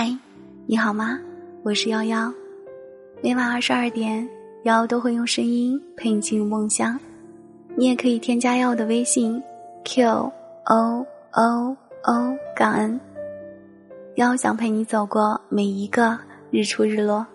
[0.00, 0.16] 嗨，
[0.68, 1.18] 你好吗？
[1.64, 2.32] 我是幺幺，
[3.20, 4.28] 每晚二十二点，
[4.62, 6.96] 幺都会用声音陪你进入梦乡。
[7.74, 9.42] 你也可以添加幺的微信
[9.84, 10.32] q o
[11.32, 13.00] o o 感恩，
[14.14, 16.16] 幺想陪你走过每一个
[16.52, 17.26] 日出日落。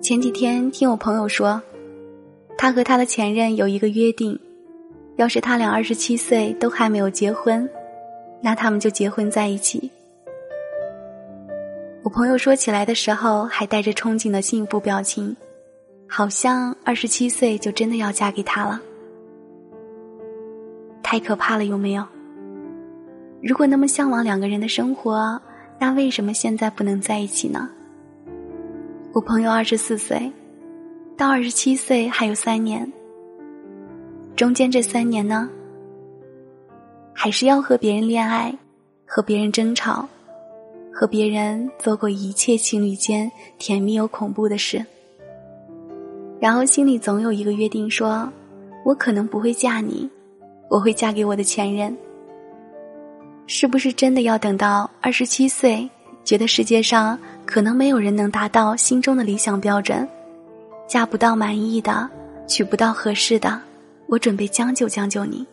[0.00, 1.60] 前几天听我朋友说。
[2.56, 4.38] 他和他的前任有一个约定，
[5.16, 7.68] 要是他俩二十七岁都还没有结婚，
[8.40, 9.90] 那他们就结婚在一起。
[12.02, 15.36] 我朋友说起来的时候还带着憧憬的幸福表情，
[16.08, 18.80] 好像二十七岁就真的要嫁给他了。
[21.02, 22.06] 太可怕了，有没有？
[23.42, 25.40] 如果那么向往两个人的生活，
[25.78, 27.68] 那为什么现在不能在一起呢？
[29.12, 30.32] 我朋友二十四岁。
[31.16, 32.92] 到二十七岁还有三年，
[34.34, 35.48] 中间这三年呢，
[37.12, 38.52] 还是要和别人恋爱，
[39.06, 40.08] 和别人争吵，
[40.92, 44.84] 和别人做过一切情侣间甜蜜又恐怖的事，
[46.40, 48.28] 然后心里总有一个约定，说
[48.84, 50.10] 我可能不会嫁你，
[50.68, 51.96] 我会嫁给我的前任。
[53.46, 55.88] 是不是真的要等到二十七岁，
[56.24, 60.08] 觉得世界上可能没有人能达到心中的理想标准？
[60.86, 62.08] 嫁不到满意的，
[62.46, 63.60] 娶不到合适的，
[64.06, 65.46] 我准备将就将就你，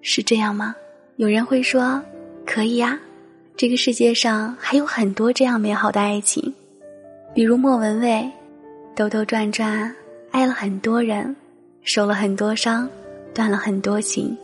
[0.00, 0.74] 是这样吗？
[1.16, 2.00] 有人会说，
[2.46, 2.98] 可以呀，
[3.56, 6.54] 这个世界上还有很多这样美好的爱情，
[7.34, 8.30] 比如莫文蔚，
[8.94, 9.92] 兜兜转转
[10.30, 11.34] 爱了很多人，
[11.82, 12.88] 受了很多伤，
[13.34, 14.36] 断了很多情，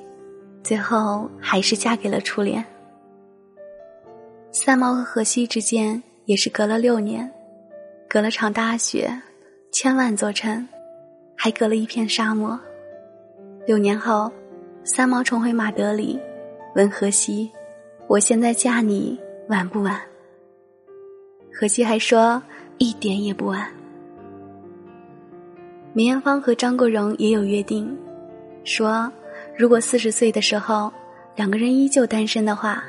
[0.65, 2.65] 最后还是嫁给了初恋。
[4.51, 7.31] 三毛和荷西之间也是隔了六年，
[8.09, 9.13] 隔了场大雪。
[9.75, 10.69] 千万座城，
[11.37, 12.57] 还隔了一片沙漠。
[13.67, 14.31] 六年后，
[14.85, 16.17] 三毛重回马德里，
[16.77, 17.51] 问荷西
[18.07, 19.19] ：“我现在嫁你
[19.49, 20.01] 晚不晚？”
[21.53, 22.41] 荷西还说
[22.79, 23.69] ：“一点也不晚。”
[25.93, 27.99] 梅艳芳和张国荣也有约定，
[28.63, 29.13] 说
[29.59, 30.89] 如果四十岁的时候
[31.35, 32.85] 两个人依旧单身的话，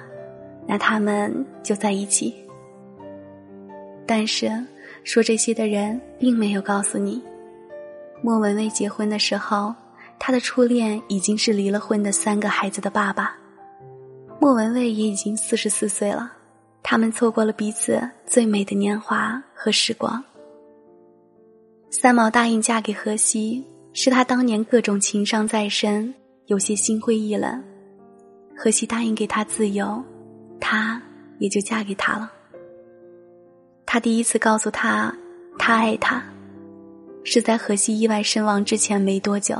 [0.67, 2.31] 那他们就在一起。
[4.05, 4.63] 但是。
[5.05, 7.21] 说这些的人并没有告诉你，
[8.23, 9.73] 莫文蔚结婚的时候，
[10.17, 13.37] 他的初恋已经是离了婚的三个孩子的爸爸，
[14.41, 16.33] 莫文蔚也已经四十四岁了，
[16.81, 20.21] 他们错过了彼此最美的年华和时光。
[21.91, 26.11] 三毛答应嫁给荷西，是他当年各种情伤在身，
[26.47, 27.63] 有些心灰意冷，
[28.57, 30.03] 荷西答应给他自由，
[30.59, 30.99] 他
[31.37, 32.31] 也就嫁给他了。
[33.95, 35.15] 他第一次告诉他，
[35.57, 36.21] 他爱他，
[37.23, 39.55] 是在荷西意外身亡之前没多久。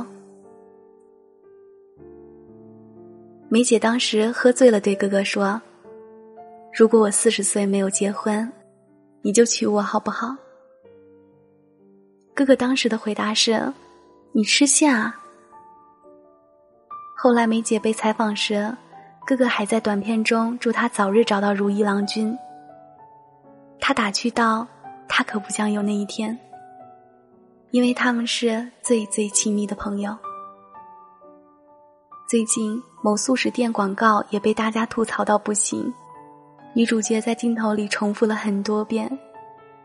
[3.48, 5.58] 梅姐当时喝醉了，对哥哥说
[6.78, 8.52] ：“如果我四十岁没有结婚，
[9.22, 10.36] 你就娶我好不好？”
[12.36, 13.72] 哥哥当时的回答是
[14.36, 15.18] ：“你吃线啊。”
[17.16, 18.70] 后来梅姐被采访时，
[19.26, 22.36] 哥哥还在短片中祝他早日找到如意郎君。
[23.80, 24.66] 他打趣道
[25.08, 26.36] ：“他可不想有那一天，
[27.70, 30.16] 因为他们是最最亲密的朋友。”
[32.28, 35.92] 最近某素食店广告也被大家吐槽到不行，
[36.74, 39.16] 女主角在镜头里重复了很多遍：“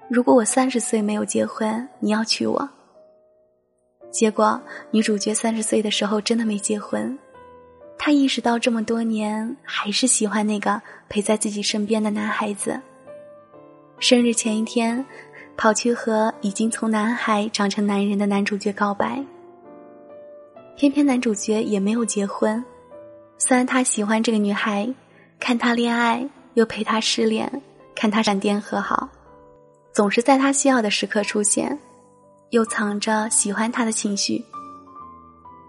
[0.09, 2.67] 如果我三十岁没有结婚，你要娶我。”
[4.09, 4.59] 结果
[4.89, 7.17] 女主角三十岁的时候真的没结婚，
[7.97, 12.81] 她意识到这么多年还是喜欢那个陪在自己身边的男孩子。
[14.01, 15.05] 生日前一天，
[15.55, 19.23] 跑去和已经从男孩长成男人的男主角告白。
[20.75, 22.65] 偏偏男主角也没有结婚，
[23.37, 24.91] 虽然他喜欢这个女孩，
[25.39, 27.61] 看她恋爱又陪她失恋，
[27.93, 29.07] 看她闪电和好，
[29.93, 31.77] 总是在她需要的时刻出现，
[32.49, 34.43] 又藏着喜欢她的情绪。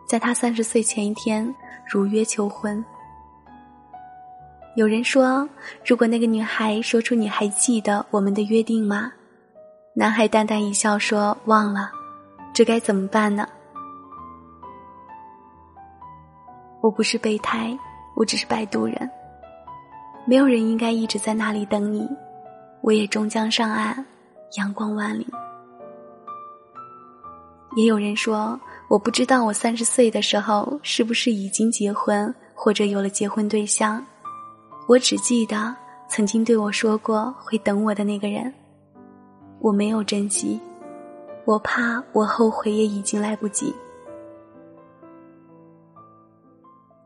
[0.09, 1.55] 在他三十岁前一天，
[1.87, 2.83] 如约求婚。
[4.75, 5.47] 有人说，
[5.85, 9.13] 如果那个女孩说出“你还记得我们的约定吗？”
[9.95, 11.91] 男孩淡淡一笑说：“忘了。”
[12.55, 13.47] 这该怎么办呢？
[16.81, 17.79] 我不是备胎，
[18.17, 19.11] 我只是摆渡人。
[20.25, 22.09] 没有人应该一直在那里等你，
[22.81, 24.03] 我也终将上岸，
[24.57, 25.27] 阳光万里。
[27.77, 28.59] 也有人说，
[28.89, 34.03] 我不知道我三十岁的时候是不是已经结婚，或者有了结婚对象。
[34.89, 35.75] 我只记得
[36.09, 38.53] 曾经对我说过会等我的那个人，
[39.61, 40.61] 我没有珍惜，
[41.45, 43.75] 我怕我后悔也已经来不及。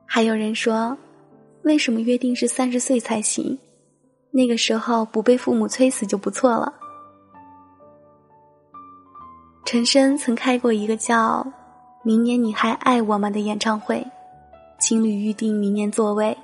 [0.06, 0.96] 还有人说，
[1.62, 3.58] 为什么约定是三十岁才行？
[4.30, 6.72] 那个时候不被父母催死就不错了。
[9.64, 11.46] 陈升曾开过一个叫
[12.02, 14.06] “明年你还爱我吗”的演唱会，
[14.78, 16.36] 情侣预定明年座位，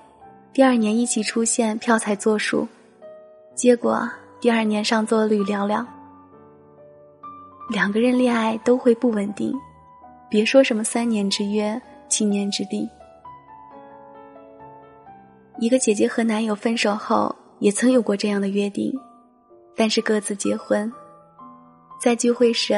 [0.55, 2.69] 第二年一起出现，票才作数，
[3.55, 4.07] 结果
[4.39, 5.83] 第二年上座率寥寥。
[7.71, 9.55] 两个人恋爱都会不稳定，
[10.29, 12.87] 别说什么三年之约、七年之定。
[15.59, 18.93] 一个姐姐和男友分手后，也曾有过这样的约定，
[19.75, 20.93] 但是各自结婚，
[21.99, 22.75] 在聚会时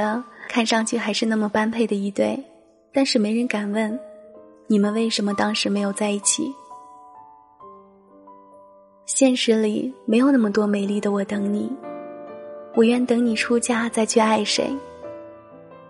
[0.49, 2.41] 看上去还是那么般配的一对，
[2.93, 3.99] 但是没人敢问，
[4.69, 6.55] 你们为什么当时没有在一起？
[9.07, 11.71] 现实里没有那么多美丽的我等你。
[12.75, 14.75] 我愿等你出嫁再去爱谁，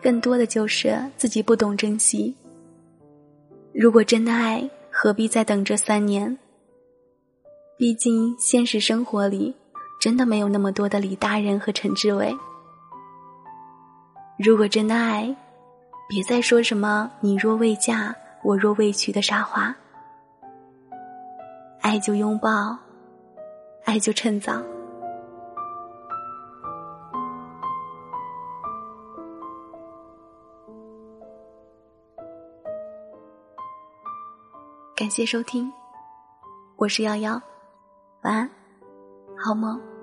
[0.03, 2.35] 更多的就是自己不懂珍惜。
[3.73, 6.37] 如果真的爱，何必再等这三年？
[7.77, 9.55] 毕竟现实生活里
[10.01, 12.37] 真的没有那么多的李大人和陈志伟。
[14.39, 15.35] 如果真的爱，
[16.09, 19.75] 别再说什么“你若未嫁，我若未娶”的傻话。
[21.81, 22.79] 爱就拥抱，
[23.85, 24.63] 爱就趁早。
[34.97, 35.71] 感谢收听，
[36.77, 37.41] 我是瑶瑶，
[38.23, 38.51] 晚安，
[39.37, 39.94] 好梦。